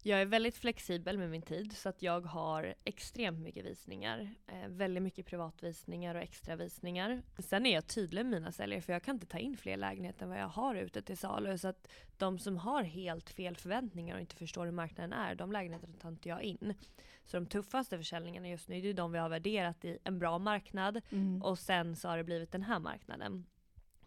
[0.04, 4.36] Jag är väldigt flexibel med min tid så att jag har extremt mycket visningar.
[4.48, 7.22] Eh, väldigt mycket privatvisningar och extravisningar.
[7.40, 10.24] Sen är jag tydlig med mina säljare för jag kan inte ta in fler lägenheter
[10.24, 11.58] än vad jag har ute till salu.
[11.58, 15.52] Så att de som har helt fel förväntningar och inte förstår hur marknaden är, de
[15.52, 16.74] lägenheterna tar inte jag in.
[17.26, 20.38] Så de tuffaste försäljningarna just nu, det är de vi har värderat i en bra
[20.38, 21.02] marknad
[21.44, 23.46] och sen så har det blivit den här marknaden.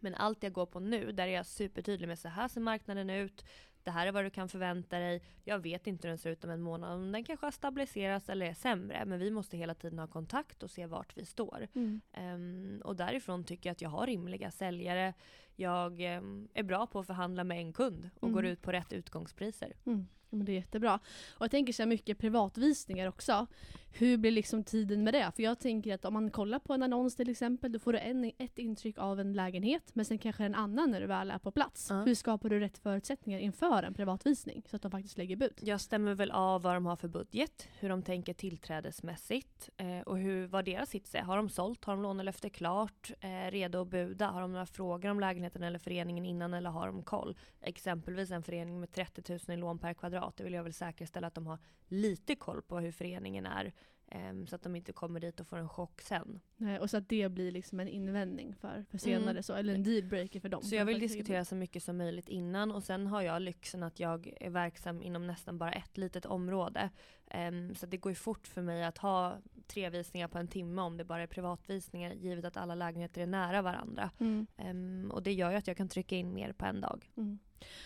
[0.03, 3.11] Men allt jag går på nu, där är jag supertydlig med så här ser marknaden
[3.11, 3.45] ut.
[3.85, 5.23] Det här är vad du kan förvänta dig.
[5.45, 6.93] Jag vet inte hur den ser ut om en månad.
[6.93, 9.05] Om den kanske har stabiliserats eller är sämre.
[9.05, 11.69] Men vi måste hela tiden ha kontakt och se vart vi står.
[11.75, 12.01] Mm.
[12.13, 15.15] Ehm, och därifrån tycker jag att jag har rimliga säljare.
[15.57, 18.35] Jag ehm, är bra på att förhandla med en kund och Mm.
[18.35, 19.73] går ut på rätt utgångspriser.
[19.87, 20.07] Mm.
[20.33, 20.95] Ja, men det är jättebra.
[21.35, 23.47] Och jag tänker så här mycket privatvisningar också.
[23.95, 25.33] Hur blir liksom tiden med det?
[25.37, 27.99] För jag tänker att om man kollar på en annons till exempel, då får du
[27.99, 31.39] en, ett intryck av en lägenhet, men sen kanske en annan när du väl är
[31.39, 31.87] på plats.
[31.91, 32.03] Ja.
[32.03, 34.63] Hur skapar du rätt förutsättningar inför en privatvisning?
[34.71, 35.59] Så att de faktiskt lägger bud.
[35.61, 40.19] Jag stämmer väl av vad de har för budget, hur de tänker tillträdesmässigt eh, och
[40.19, 41.23] hur, vad deras hits är.
[41.23, 41.85] Har de sålt?
[41.85, 43.11] Har de lånelöfte klart?
[43.21, 44.27] Eh, redo att buda?
[44.27, 47.37] Har de några frågor om lägenheten eller föreningen innan eller har de koll?
[47.61, 50.22] Exempelvis en förening med 30 000 i lån per kvadrat.
[50.37, 53.73] Det vill jag väl säkerställa att de har lite koll på hur föreningen är
[54.15, 56.41] ehm, så att de inte kommer dit och får en chock sen.
[56.57, 59.43] Nej, och så att det blir liksom en invändning för, för senare, Mm.
[59.43, 60.63] så, eller en dealbreaker för dem.
[60.63, 64.01] Så jag vill diskutera så mycket som möjligt innan och sen har jag lyxen att
[64.01, 66.91] jag är verksam inom nästan bara ett litet område.
[67.31, 70.83] Ehm, så det går ju fort för mig att ha tre visningar på en timme
[70.83, 74.11] om det bara är privatvisningar givet att alla lägenheter är nära varandra.
[74.19, 74.47] Mm.
[74.57, 77.11] Ehm, och det gör ju att jag kan trycka in mer på en dag.
[77.17, 77.39] Mm.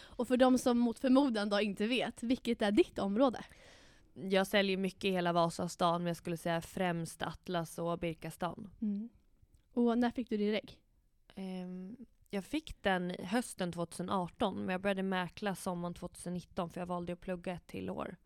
[0.04, 3.44] Och för de som mot förmodan då inte vet, vilket är ditt område?
[4.22, 8.70] Jag säljer mycket i hela Vasastan men jag skulle säga främst Atlas och Birkastan.
[8.82, 9.08] Mm.
[9.72, 10.78] Och när fick du din reg?
[11.34, 11.96] Ehm,
[12.30, 17.20] jag fick den hösten 2018 men jag började mäkla sommaren 2019 för jag valde att
[17.20, 18.16] plugga ett till år.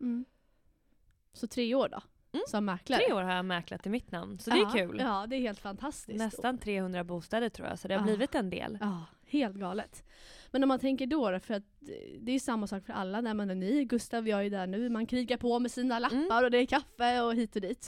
[1.33, 2.01] Så tre år då?
[2.33, 2.43] Mm.
[2.47, 3.01] Som mäklare?
[3.01, 4.99] Tre år har jag mäklat i mitt namn, så det är ja, kul.
[4.99, 6.17] Ja, det är helt fantastiskt.
[6.19, 8.05] Nästan 300 bostäder tror jag, så det har Ja.
[8.05, 8.77] blivit en del.
[8.81, 10.03] Ja, helt galet.
[10.51, 13.33] Men om man tänker då, för att eh, det är samma sak för alla när
[13.33, 13.85] man är ny.
[13.85, 16.43] Gustav, jag är där nu, man krigar på med sina lappar Mm.
[16.43, 17.87] och det är kaffe och hit och dit.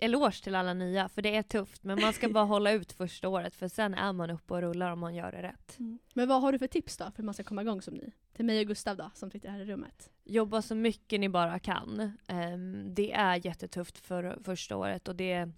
[0.00, 1.84] Eloge till alla nya, för det är tufft.
[1.84, 4.92] Men man ska bara hålla ut första året, för sen är man uppe och rullar
[4.92, 5.78] om man gör det rätt.
[6.14, 8.10] Men vad har du för tips då för hur man ska komma igång som ny?
[8.32, 10.10] Till mig och Gustav då, som sitter här i rummet.
[10.24, 12.12] Jobba så mycket ni bara kan.
[12.26, 15.50] Ehm, det är jättetufft för första året och det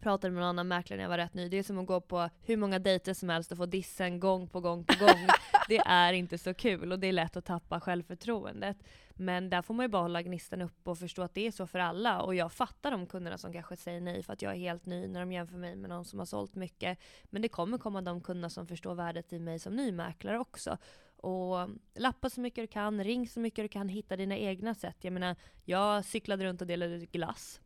[0.00, 1.48] pratade med en annan mäklare när jag var rätt ny.
[1.48, 4.48] Det är som att gå på hur många dejter som helst och få dissen gång
[4.48, 5.26] på gång på gång.
[5.68, 8.76] det är inte så kul och det är lätt att tappa självförtroendet.
[9.14, 11.66] Men där får man ju bara hålla gnistan upp och förstå att det är så
[11.66, 12.22] för alla.
[12.22, 15.06] Och jag fattar de kunderna som kanske säger nej för att jag är helt ny
[15.06, 16.98] när de jämför mig med någon som har sålt mycket.
[17.24, 20.78] Men det kommer komma de kunderna som förstår värdet i mig som ny mäklare också.
[21.16, 24.96] Och lappa så mycket du kan, ring så mycket du kan, hitta dina egna sätt.
[25.00, 27.60] Jag menar, jag cyklade runt och delade ut glass.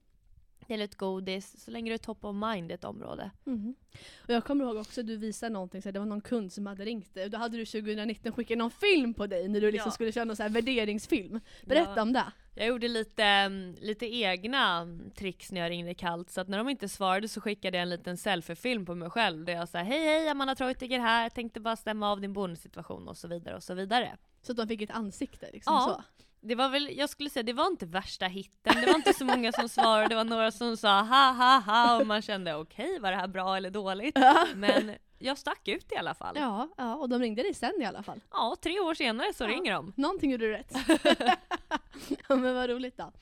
[0.68, 3.30] Delade ut godis, så länge du är top of mind i ett område.
[4.22, 6.52] Och jag kommer ihåg också att du visade någonting, så här, det var någon kund
[6.52, 7.28] som hade ringt dig.
[7.28, 9.92] Då hade du 2019 skickat någon film på dig när du liksom Ja.
[9.94, 11.40] skulle köra någon så här värderingsfilm.
[11.64, 12.02] Berätta Ja.
[12.02, 12.24] om det.
[12.56, 16.58] Jag gjorde lite, mm, lite egna mm, tricks när jag ringde kallt, så att när
[16.58, 19.78] de inte svarade så skickade jag en liten selfiefilm på mig själv där jag sa
[19.78, 23.62] hej hej Amanda Treutiger här, tänkte bara stämma av din boendesituation och så vidare och
[23.62, 24.16] så vidare.
[24.42, 25.80] Så att de fick ett ansikte liksom Ja.
[25.80, 26.24] så.
[26.46, 29.24] Det var väl, jag skulle säga, det var inte värsta hitten, det var inte så
[29.24, 32.98] många som svarade, det var några som sa ha ha ha och man kände okej,
[32.98, 34.18] var det här bra eller dåligt?
[34.54, 36.36] Men jag stack ut i alla fall.
[36.38, 38.20] Ja, ja, och de ringde dig sen i alla fall.
[38.30, 39.48] Ja, tre år senare så Ja.
[39.48, 39.92] ringer de.
[39.96, 40.72] Någonting gjorde du rätt.
[42.28, 43.12] ja, men vad roligt då.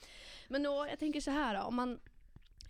[0.48, 1.98] Men då, jag tänker så här då, om man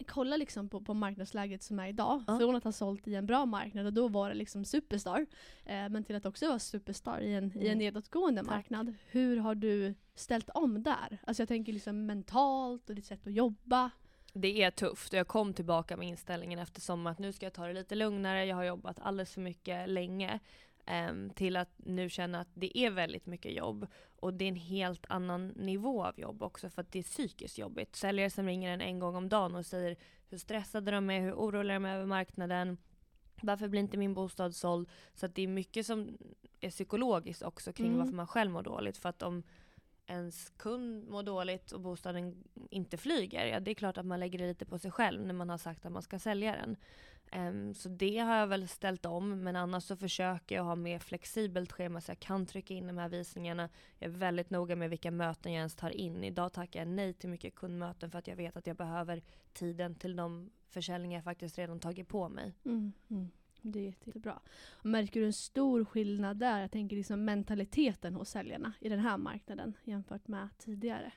[0.07, 2.24] kolla liksom på, på marknadsläget som är idag.
[2.26, 2.38] Ja.
[2.38, 5.26] Från att ha sålt i en bra marknad och då var det liksom superstar.
[5.64, 7.78] Eh, men till att också vara superstar i en, i en Mm.
[7.78, 8.50] nedåtgående Tack.
[8.50, 8.94] marknad.
[9.11, 11.18] Hur har du ställt om där?
[11.26, 13.90] Alltså jag tänker liksom mentalt och ditt sätt att jobba.
[14.35, 17.66] Det är tufft och jag kom tillbaka med inställningen eftersom att nu ska jag ta
[17.66, 20.38] det lite lugnare, jag har jobbat alldeles för mycket länge.
[20.87, 23.87] Ehm, till att nu känna att det är väldigt mycket jobb.
[24.21, 27.59] Och det är en helt annan nivå av jobb också för att det är psykiskt
[27.59, 27.97] jobbigt.
[27.97, 29.97] Säljare som ringer en en gång om dagen och säger
[30.29, 32.79] hur stressade de är, hur oroliga de är över marknaden.
[33.42, 34.88] Varför blir inte min bostad såld?
[35.14, 36.18] Så att det är mycket som
[36.61, 37.99] är psykologiskt också kring Mm.
[37.99, 38.97] varför man själv mår dåligt.
[38.97, 39.42] För att om
[40.07, 44.38] ens kund mår dåligt och bostaden inte flyger, ja det är klart att man lägger
[44.38, 46.77] det lite på sig själv när man har sagt att man ska sälja den.
[47.37, 50.99] Um, så det har jag väl ställt om, men annars så försöker jag ha mer
[50.99, 53.69] flexibelt schema så jag kan trycka in de här visningarna.
[53.99, 56.25] Jag är väldigt noga med vilka möten jag ens tar in.
[56.25, 59.95] Idag tackar jag nej till mycket kundmöten för att jag vet att jag behöver tiden
[59.95, 62.53] till de försäljningar jag faktiskt redan tagit på mig.
[62.65, 63.31] Mm, mm.
[63.73, 64.41] Det är jätte- jättebra.
[64.73, 66.61] Och märker du en stor skillnad där?
[66.61, 71.13] Jag tänker liksom mentaliteten hos säljarna i den här marknaden jämfört med tidigare.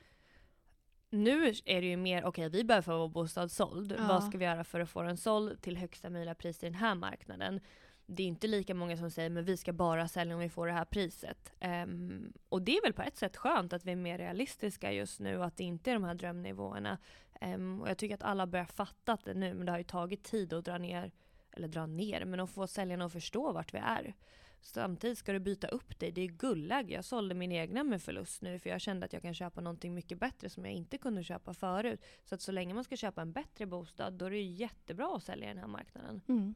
[1.10, 3.94] Nu är det ju mer, okej vi behöver få vår bostad såld.
[3.98, 4.06] Ja.
[4.08, 6.74] Vad ska vi göra för att få den såld till högsta möjliga pris i den
[6.74, 7.60] här marknaden?
[8.06, 10.66] Det är inte lika många som säger men vi ska bara sälja om vi får
[10.66, 11.52] det här priset.
[11.60, 15.20] Ehm, och det är väl på ett sätt skönt att vi är mer realistiska just
[15.20, 16.98] nu och att det inte är de här drömnivåerna.
[17.40, 20.22] Ehm, och jag tycker att alla börjar fatta det nu men det har ju tagit
[20.24, 21.10] tid att dra ner,
[21.56, 24.14] eller dra ner, men att få säljarna att förstå vart vi är.
[24.60, 26.12] Samtidigt ska du byta upp dig.
[26.12, 26.94] Det är guldläge.
[26.94, 29.94] Jag sålde min egna med förlust nu för jag kände att jag kan köpa någonting
[29.94, 32.00] mycket bättre som jag inte kunde köpa förut.
[32.24, 35.16] Så att så länge man ska köpa en bättre bostad då är det ju jättebra
[35.16, 36.20] att sälja i den här marknaden.
[36.28, 36.54] Mm.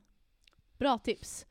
[0.79, 1.47] Bra tips.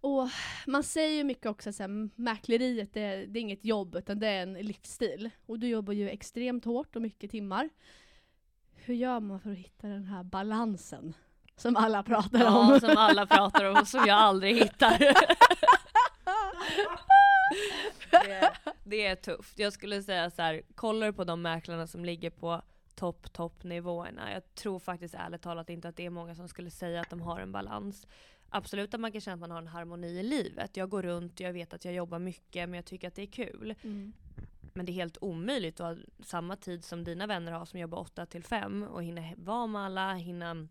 [0.00, 0.28] Och
[0.66, 4.42] man säger ju mycket också att mäkleriet det, det är inget jobb utan det är
[4.42, 5.30] en livsstil.
[5.46, 7.68] Och du jobbar ju extremt hårt och mycket timmar.
[8.74, 11.14] Hur gör man för att hitta den här balansen?
[11.56, 12.80] Som alla pratar Ja, om.
[12.80, 14.98] som alla pratar om och som jag aldrig hittar.
[18.10, 18.52] det,
[18.84, 19.58] det är tufft.
[19.58, 22.62] Jag skulle säga så här, kollar på de mäklarna som ligger på
[22.94, 24.32] topp, topp nivåerna.
[24.32, 27.20] Jag tror faktiskt ärligt talat inte att det är många som skulle säga att de
[27.20, 28.06] har en balans.
[28.48, 30.76] Absolut att man kan känna att man har en harmoni i livet.
[30.76, 33.26] Jag går runt, jag vet att jag jobbar mycket men jag tycker att det är
[33.26, 33.74] kul.
[33.82, 34.12] Mm.
[34.74, 37.98] Men det är helt omöjligt att ha samma tid som dina vänner har som jobbar
[37.98, 40.68] 8 till 5 och hinna vara med alla, hinna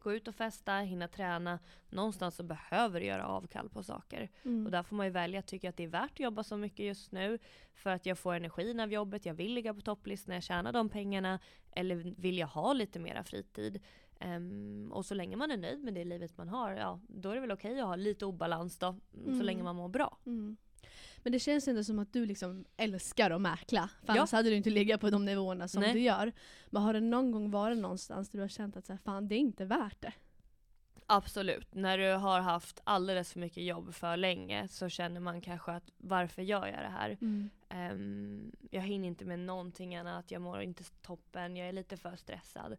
[0.00, 1.58] gå ut och festa, hinna träna.
[1.88, 4.28] Någonstans så behöver du göra avkall på saker.
[4.42, 4.66] Mm.
[4.66, 6.56] Och där får man ju välja, tycker jag att det är värt att jobba så
[6.56, 7.38] mycket just nu
[7.74, 10.72] för att jag får energin av jobbet, jag vill ligga på topplist när jag tjänar
[10.72, 11.38] de pengarna
[11.72, 13.82] eller vill jag ha lite mera fritid?
[14.20, 17.34] Ehm, och så länge man är nöjd med det livet man har, ja då är
[17.34, 19.38] det väl okej att ha lite obalans då, Mm.
[19.38, 20.18] så länge man mår bra.
[20.26, 20.56] Mm.
[21.22, 23.88] Men det känns ändå som att du liksom älskar att mäkla.
[24.04, 24.18] För Ja.
[24.18, 25.92] annars hade du inte legat på de nivåerna som Nej.
[25.92, 26.32] du gör.
[26.70, 29.28] Men har det någon gång varit någonstans där du har känt att så här, fan
[29.28, 30.12] det är inte värt det?
[31.06, 31.74] Absolut.
[31.74, 35.90] När du har haft alldeles för mycket jobb för länge så känner man kanske att
[35.98, 37.18] varför gör jag det här?
[37.68, 42.16] Ehm, jag hinner inte med någonting annat, jag mår inte toppen, jag är lite för
[42.16, 42.76] stressad.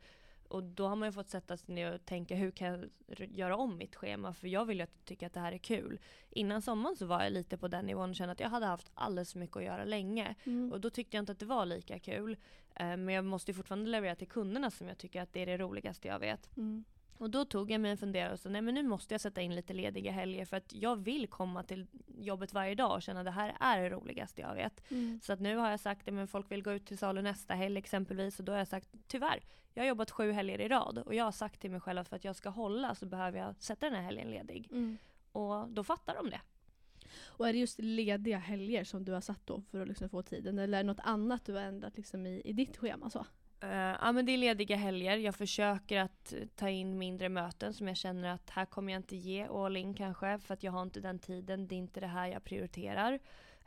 [0.51, 2.89] Och då har man ju fått sätta sig ner och tänka hur kan jag
[3.29, 4.33] göra om mitt schema?
[4.33, 5.99] För jag vill ju att tycka att det här är kul.
[6.29, 8.91] Innan sommaren så var jag lite på den nivån och kände att jag hade haft
[8.93, 10.35] alldeles för mycket att göra länge.
[10.43, 10.71] Mm.
[10.71, 12.37] Och då tyckte jag inte att det var lika kul.
[12.75, 15.45] Ehm, men jag måste ju fortfarande leverera till kunderna som jag tycker att det är
[15.45, 16.57] det roligaste jag vet.
[16.57, 16.83] Mm.
[17.21, 19.41] Och då tog jag mig en funderare och sa nej men nu måste jag sätta
[19.41, 23.19] in lite lediga helger för att jag vill komma till jobbet varje dag och känna
[23.19, 24.91] att det här är det roligaste jag vet.
[24.91, 25.19] Mm.
[25.23, 27.77] Så att nu har jag sagt men folk vill gå ut till salu nästa helg
[27.77, 29.39] exempelvis och då har jag sagt tyvärr,
[29.73, 32.07] jag har jobbat sju helger i rad och jag har sagt till mig själv att
[32.07, 34.67] för att jag ska hålla så behöver jag sätta den här helgen ledig.
[34.71, 34.97] Mm.
[35.31, 36.41] Och då fattar de det.
[37.23, 40.21] Och är det just lediga helger som du har satt då för att liksom få
[40.23, 40.59] tiden?
[40.59, 43.09] Eller är det något annat du har ändrat liksom i, i ditt schema?
[43.09, 43.25] Så?
[43.61, 45.17] Eh, ja men det är lediga helger.
[45.17, 48.99] Jag försöker att eh, ta in mindre möten som jag känner att här kommer jag
[48.99, 51.67] inte ge all in kanske för att jag har inte den tiden.
[51.67, 53.19] Det är inte det här jag prioriterar.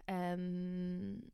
[0.06, 1.30] Ehm,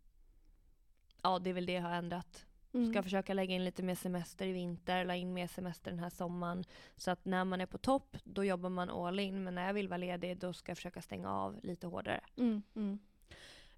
[1.23, 2.47] ja det är väl det jag har ändrat.
[2.73, 2.93] Mm.
[2.93, 6.11] Ska försöka lägga in lite mer semester i vinter, la in mer semester den här
[6.11, 6.65] sommaren.
[6.97, 9.75] Så att när man är på topp då jobbar man all in men när jag
[9.75, 12.21] vill vara ledig då ska jag försöka stänga av lite hårdare.
[12.37, 12.99] Mm, mm.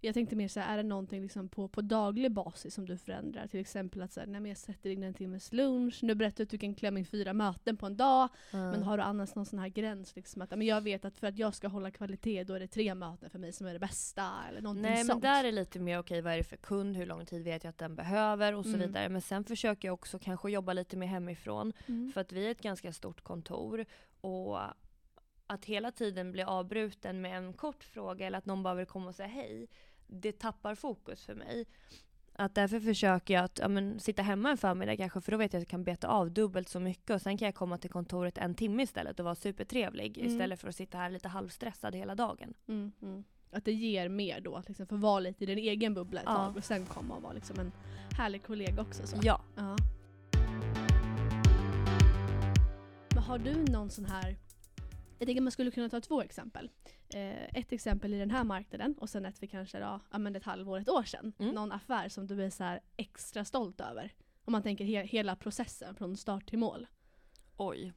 [0.05, 2.97] Jag tänkte mer så här, är det någonting liksom på, på daglig basis som du
[2.99, 3.47] förändrar?
[3.47, 5.99] Till exempel att så här, nej, men jag sätter in en timmes lunch.
[6.03, 8.29] Nu berättar du att du kan klämma in fyra möten på en dag.
[8.51, 10.17] Men har du annars någon sån här gräns?
[10.17, 12.67] Liksom, att men jag vet att för att jag ska hålla kvalitet då är det
[12.69, 14.31] tre möten för mig som är det bästa.
[14.49, 15.23] Eller någonting Nej men sånt.
[15.23, 17.69] där är lite mer okej, vad är det för kund, hur lång tid vet jag
[17.71, 18.81] att den behöver och så Mm.
[18.81, 19.09] vidare.
[19.09, 21.73] Men sen försöker jag också kanske jobba lite mer hemifrån.
[21.87, 22.12] Mm.
[22.12, 23.85] För att vi är ett ganska stort kontor.
[24.21, 24.59] Och
[25.47, 29.09] att hela tiden bli avbruten med en kort fråga eller att någon bara vill komma
[29.09, 29.67] och säga hej.
[30.20, 31.66] Det tappar fokus för mig.
[32.35, 35.53] Att därför försöker jag att ja, men, sitta hemma en förmiddag kanske, för då vet
[35.53, 37.90] jag att jag kan beta av dubbelt så mycket och sen kan jag komma till
[37.90, 40.31] kontoret en timme istället och vara supertrevlig Mm.
[40.33, 42.55] istället för att sitta här lite halvstressad hela dagen.
[42.68, 43.25] Mm, mm.
[43.51, 46.27] Att det ger mer då, att liksom få vara lite i din egen bubbla ett
[46.29, 46.35] Ja.
[46.37, 47.72] tag och sen komma och vara liksom en
[48.18, 49.07] härlig kollega också.
[49.07, 49.16] Så.
[49.22, 49.40] Ja.
[49.57, 49.77] Ja.
[53.14, 54.37] Men har du någon sån här...
[55.23, 56.71] Jag tänker man skulle kunna ta två exempel.
[57.15, 60.37] Eh, ett exempel i den här marknaden och sen ett för kanske då, ja, men
[60.37, 61.33] ett halvår, ett år sedan.
[61.39, 61.55] Mm.
[61.55, 64.13] Någon affär som du är så extra stolt över.
[64.45, 66.87] Om man tänker he- hela processen från start till mål.
[67.57, 67.93] Oj.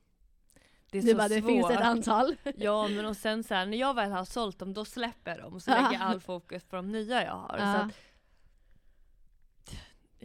[0.91, 1.49] Det är Det, så bara, det svårt.
[1.49, 2.35] finns ett antal.
[2.55, 5.39] Ja men och sen så här, när jag väl har sålt dem då släpper jag
[5.51, 7.57] dem så lägger jag all fokus på de nya jag har.
[7.57, 7.91] Så att,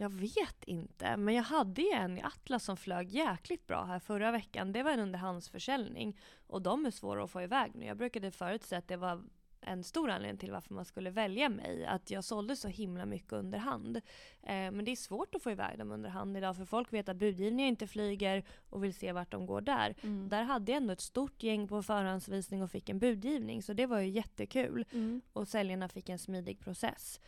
[0.01, 3.99] jag vet inte, men jag hade ju en i Atlas som flög jäkligt bra här
[3.99, 4.71] förra veckan.
[4.71, 7.85] Det var en underhandsförsäljning och de är svåra att få iväg nu.
[7.85, 9.23] Jag brukade förut säga att det var
[9.61, 11.85] en stor anledning till varför man skulle välja mig.
[11.85, 13.97] Att jag sålde så himla mycket under hand.
[14.43, 17.09] Eh, men det är svårt att få iväg dem under hand idag för folk vet
[17.09, 19.95] att budgivningen inte flyger och vill se vart de går där.
[20.01, 20.29] Mm.
[20.29, 23.85] Där hade jag ändå ett stort gäng på förhandsvisning och fick en budgivning så det
[23.85, 24.85] var ju jättekul.
[24.91, 25.21] Mm.
[25.33, 27.19] Och säljarna fick en smidig process.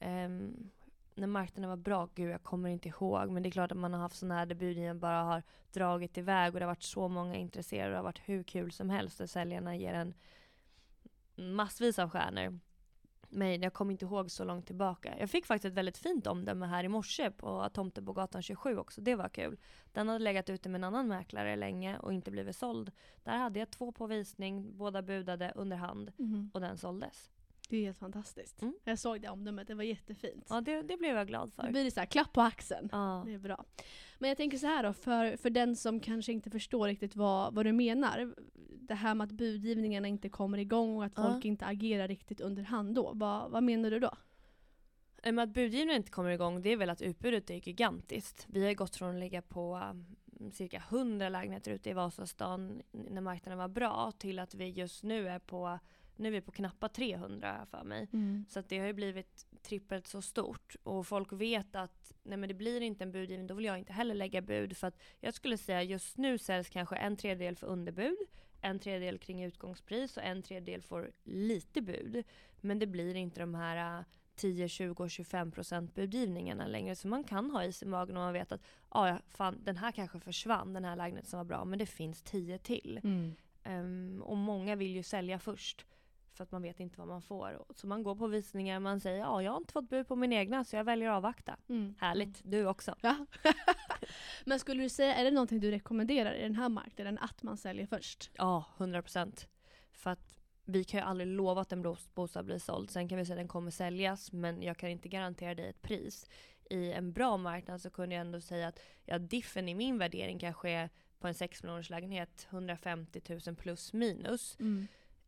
[0.00, 0.70] Ehm,
[1.14, 3.92] när marknaden var bra, gud jag kommer inte ihåg, men det är klart att man
[3.94, 7.08] har haft sådana här där budgivningen bara har dragit iväg och det har varit så
[7.08, 10.14] många intresserade och det har varit hur kul som helst och säljarna ger en
[11.34, 12.58] massvis av stjärnor.
[13.34, 15.14] Men jag kommer inte ihåg så långt tillbaka.
[15.18, 19.00] Jag fick faktiskt ett väldigt fint omdöme här i morse på Tomtebogatan 27 också.
[19.00, 19.58] Det var kul.
[19.92, 22.92] Den hade legat ute med en annan mäklare länge och inte blivit såld.
[23.24, 26.50] Där hade jag två på visning, båda budade under hand Mhm.
[26.54, 27.30] och den såldes.
[27.72, 28.62] Det är helt fantastiskt.
[28.62, 28.74] Mm.
[28.84, 30.46] Jag såg det omdömet, det var jättefint.
[30.48, 31.70] Ja, det, det blev jag glad Då för.
[31.70, 32.88] blir det så här, klapp på axeln.
[32.92, 33.22] Ja.
[33.26, 33.64] Det är bra.
[34.18, 37.54] Men jag tänker så här då, för, för den som kanske inte förstår riktigt vad,
[37.54, 38.34] vad du menar.
[38.88, 41.22] Det här med att budgivningarna inte kommer igång och att Ja.
[41.30, 43.12] folk inte agerar riktigt under hand då.
[43.14, 44.10] Vad, vad menar du då?
[45.22, 48.46] Eh, Men att budgivningen inte kommer igång, det är väl att utbudet är gigantiskt.
[48.48, 53.20] Vi har gått från att ligga på mm, cirka 100 lägenheter ute i Vasastan när
[53.20, 55.78] marknaden var bra till att vi just nu är på,
[56.16, 58.08] nu är vi på knappa 300 för mig.
[58.48, 62.48] Så att det har ju blivit trippelt så stort och folk vet att nej men
[62.48, 64.76] det blir inte en budgivning, då vill jag inte heller lägga bud.
[64.76, 68.16] För att jag skulle säga just nu säljs kanske en tredjedel för underbud,
[68.60, 72.24] en tredjedel kring utgångspris och en tredjedel får lite bud.
[72.60, 76.96] Men det blir inte de här äh, 10, 20 och 25 procent budgivningarna längre.
[76.96, 79.76] Så man kan ha is i magen och man vet att ah, ja, fan, den
[79.76, 83.00] här kanske försvann, den här lägenheten som var bra, men det finns 10 till.
[83.64, 85.86] Ehm, och många vill ju sälja först.
[86.34, 87.64] För att man vet inte vad man får.
[87.74, 90.16] Så man går på visningar och man säger ja, jag har inte fått bud på
[90.16, 91.56] min egna så jag väljer att avvakta.
[91.68, 91.94] Mm.
[91.98, 92.94] Härligt, du också.
[93.00, 93.26] Ja.
[94.44, 97.56] Men skulle du säga, är det någonting du rekommenderar i den här marknaden att man
[97.56, 98.30] säljer först?
[98.34, 99.48] Ja, 100 procent.
[99.92, 102.90] För att vi kan ju aldrig lova att en bos- bostad blir såld.
[102.90, 105.82] Sen kan vi säga att den kommer säljas men jag kan inte garantera dig ett
[105.82, 106.26] pris.
[106.70, 110.38] I en bra marknad så kunde jag ändå säga att ja, diffen i min värdering
[110.38, 114.56] kanske är på en 6 miljoners lägenhet 150 000 plus minus.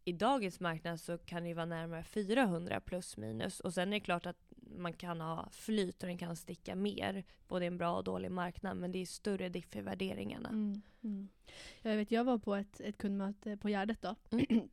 [0.04, 3.60] I dagens marknad så kan det ju vara närmare 400 plus minus.
[3.60, 7.24] Och sen är det klart att man kan ha flyt och den kan sticka mer.
[7.48, 8.76] Både i en bra och dålig marknad.
[8.76, 10.48] Men det är större diff i värderingarna.
[10.48, 10.82] Mm.
[11.04, 11.28] Mm.
[11.82, 14.14] Jag, vet, jag var på ett, ett kundmöte på Gärdet då.
[14.30, 14.46] Mm.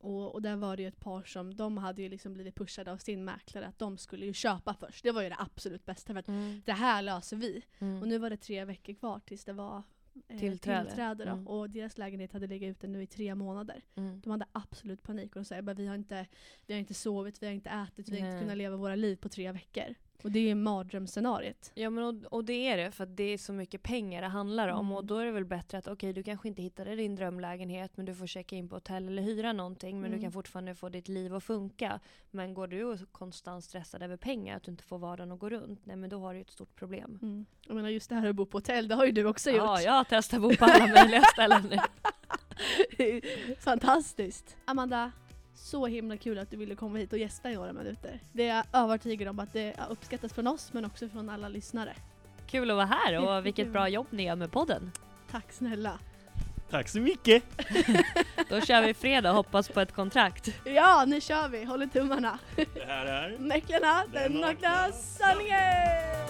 [0.00, 2.92] och, och där var det ju ett par som, de hade ju liksom blivit pushade
[2.92, 5.02] av sin mäklare att de skulle ju köpa först.
[5.02, 6.62] Det var ju det absolut bästa för att Mm.
[6.64, 7.62] det här löser vi.
[7.78, 8.02] Mm.
[8.02, 9.82] Och nu var det tre veckor kvar tills det var
[10.28, 10.86] eh, Tillträde.
[10.86, 11.24] tillträde.
[11.24, 11.46] Mm.
[11.46, 13.82] Och deras lägenhet hade legat ute nu i tre månader.
[13.94, 14.20] Mm.
[14.20, 16.26] De hade absolut panik och de sa vi har inte,
[16.66, 19.16] vi har inte sovit, vi har inte ätit, vi har inte kunnat leva våra liv
[19.16, 19.94] på tre veckor.
[20.24, 21.70] Och det är mardrömsscenariet.
[21.74, 24.68] Ja men och, och det är det för det är så mycket pengar det handlar
[24.68, 24.92] om Mm.
[24.96, 28.06] och då är det väl bättre att okej du kanske inte hittade din drömlägenhet men
[28.06, 30.18] du får checka in på hotell eller hyra någonting men Mm.
[30.18, 32.00] du kan fortfarande få ditt liv att funka.
[32.30, 35.48] Men går du och konstant stressad över pengar, att du inte får vardagen att gå
[35.50, 37.18] runt, nej men då har du ett stort problem.
[37.22, 37.46] Mm.
[37.66, 39.58] Jag menar just det här att bo på hotell, det har ju du också gjort.
[39.58, 41.76] Ja, jag har testat att bo på alla möjliga ställen nu.
[43.60, 44.56] Fantastiskt.
[44.64, 45.12] Amanda,
[45.62, 48.20] så himla kul att du ville komma hit och gästa i några minuter.
[48.32, 51.92] Det är jag övertygad om att det uppskattas från oss men också från alla lyssnare.
[52.46, 53.42] Kul att vara här och Jättekul.
[53.42, 54.92] vilket bra jobb ni gör med podden.
[55.30, 55.98] Tack snälla.
[56.70, 57.42] Tack så mycket!
[58.48, 60.48] Då kör vi fredag och hoppas på ett kontrakt.
[60.64, 61.64] Ja, nu kör vi.
[61.64, 62.38] Håller tummarna.
[62.56, 66.21] Det här är Mäklarna, den nakna sanningen!